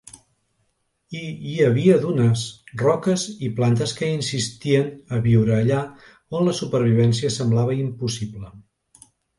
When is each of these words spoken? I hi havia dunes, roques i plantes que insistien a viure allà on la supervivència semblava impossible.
I 1.19 1.19
hi 1.49 1.57
havia 1.65 1.97
dunes, 2.05 2.45
roques 2.83 3.27
i 3.49 3.51
plantes 3.61 3.95
que 4.01 4.11
insistien 4.17 4.91
a 5.19 5.23
viure 5.29 5.57
allà 5.63 5.87
on 6.41 6.51
la 6.51 6.59
supervivència 6.65 7.35
semblava 7.41 7.81
impossible. 7.87 8.55